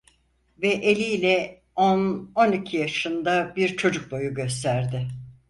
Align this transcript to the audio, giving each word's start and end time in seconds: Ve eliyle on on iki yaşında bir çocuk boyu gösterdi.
Ve 0.61 0.67
eliyle 0.71 1.61
on 1.75 2.31
on 2.35 2.51
iki 2.51 2.77
yaşında 2.77 3.53
bir 3.55 3.77
çocuk 3.77 4.11
boyu 4.11 4.33
gösterdi. 4.33 5.07